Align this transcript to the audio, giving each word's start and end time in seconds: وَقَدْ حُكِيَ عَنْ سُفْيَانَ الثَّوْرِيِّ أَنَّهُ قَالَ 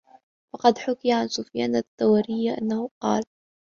وَقَدْ 0.55 0.77
حُكِيَ 0.77 1.11
عَنْ 1.13 1.27
سُفْيَانَ 1.27 1.75
الثَّوْرِيِّ 1.75 2.57
أَنَّهُ 2.61 2.89
قَالَ 2.99 3.23